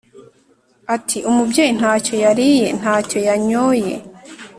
[0.95, 3.93] ati ‘umubyeyi nta cyo yariye nta cyo yanyoye,